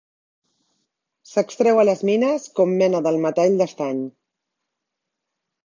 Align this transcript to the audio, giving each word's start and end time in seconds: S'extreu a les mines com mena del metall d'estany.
S'extreu 1.31 1.81
a 1.83 1.83
les 1.91 2.01
mines 2.11 2.49
com 2.61 2.75
mena 2.81 3.03
del 3.11 3.21
metall 3.29 3.61
d'estany. 3.63 4.03